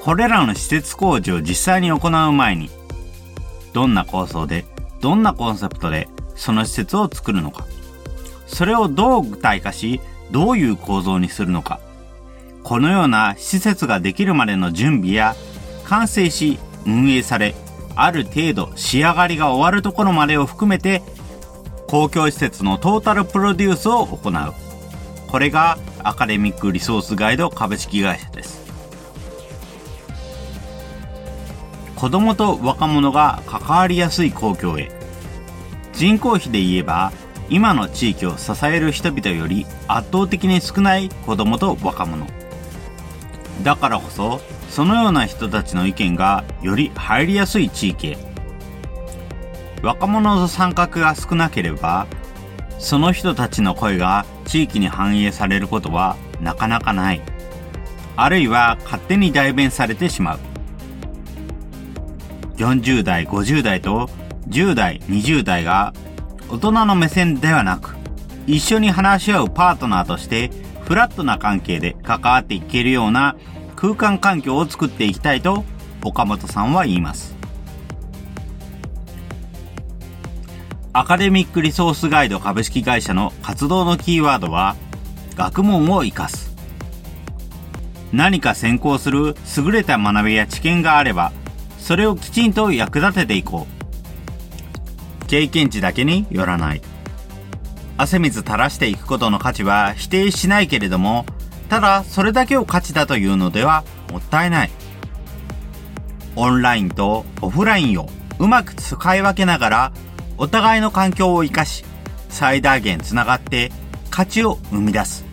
[0.03, 2.69] これらの施設工事を実際に行う前に、
[3.71, 4.65] どんな構想で、
[4.99, 7.65] どんなコンセプトでその施設を作るのか、
[8.53, 11.79] それをどう具体化し、どういう構造にするのか、
[12.63, 15.35] このような施設ができるまでの準備や
[15.85, 17.55] 完成し運営され
[17.95, 21.01] ある程度仕上がりが終わるところまでを含めて
[21.87, 24.53] 公共施設のトータルプロデュースを行う。
[25.27, 28.61] これがアカデミックリソースガイド株式会社です。
[31.95, 34.91] 子供と若者が関わりやすい公共へ。
[35.93, 37.11] 人口比で言えば
[37.51, 42.25] 今の地域を支える人々より圧倒的に少ない子供と若者。
[43.61, 44.39] だからこそ
[44.69, 48.17] そのような人たちの意見がより入りやすい地域へ。
[49.83, 52.07] 若者の参画が少なければ
[52.79, 57.21] その人たちの声が地域に反映されることはなかなかない。
[58.15, 60.39] あるいは勝手に代弁されてしまう。
[62.55, 64.09] 40代50代と
[64.47, 65.93] 10代20代が
[66.51, 67.95] 大人の目線ではなく
[68.45, 70.51] 一緒に話し合うパートナーとして
[70.83, 73.37] フラットな関係で関わっていけるような
[73.77, 75.63] 空間環境を作っていきたいと
[76.03, 77.35] 岡本さんは言います。
[80.91, 84.75] アカデミックリソースガイド株式会社の活動のキーワードは
[85.35, 86.53] 学問を活かす。
[88.11, 91.31] 何か先行する優れた学びや知見があれば
[91.77, 93.80] それをきちんと役立てていこう。
[95.31, 96.81] 経験値だけによらない。
[97.95, 101.25] 汗水垂らしていくことの価値は否定しないけれども
[101.69, 104.71] ただ、それだけを価値だというのではもったいない。
[106.35, 108.09] オンラインとオフラインを
[108.39, 109.93] うまく使い分けながら、
[110.37, 111.85] お互いの環境を活かし、
[112.27, 113.71] 最大限つながって
[114.09, 115.23] 価値を生み出す。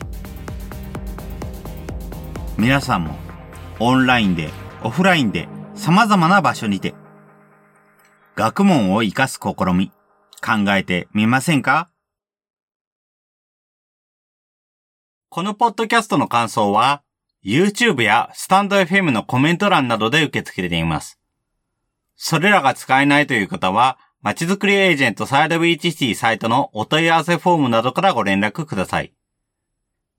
[2.56, 3.16] 皆さんも、
[3.80, 4.50] オンラインで、
[4.84, 6.94] オフラインで、様々な場所にて、
[8.38, 9.90] 学問を活かす試み、
[10.40, 11.90] 考えてみませんか？
[15.28, 17.02] このポッドキャストの感想は、
[17.44, 21.18] YouTube やスタンド FM のコメント欄などで受け付けています。
[22.14, 29.12] それらが使えないという方は、まちづくりエージェントサイドビーチシティサイトのお問い合わせフォームなどからご連絡ください。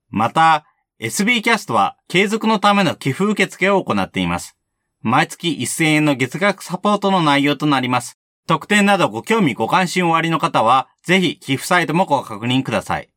[0.09, 0.65] また、
[0.99, 4.57] SB キャストは継続のための寄付受付を行っています。
[5.01, 8.17] 毎月1000円の月額サポートの内容となります。
[8.47, 13.09] 特典などご興味ご関心おありの方は、ぜひ寄付サイトもご確認ください。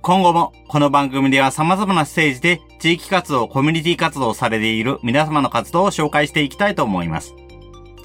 [0.00, 7.34] 今後も、この番組では様々なステージで地域活動、コミュニティ活動をされている皆様の活動を紹介していきたいと思います。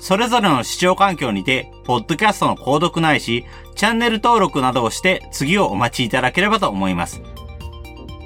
[0.01, 3.45] それぞれの視聴環境にて、ポッドキャストの購読ないし、
[3.75, 7.21] チャンネル登録などをして次をお待ちいただければと思います。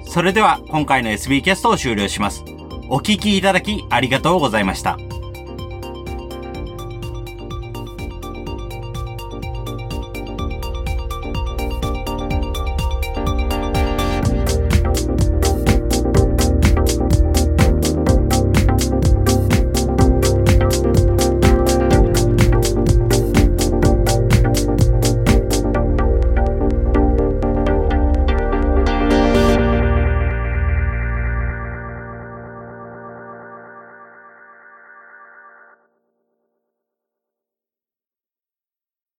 [0.07, 2.43] それでは今回の SB キャストを終了します。
[2.89, 4.97] お聴きいただきありがとうございました。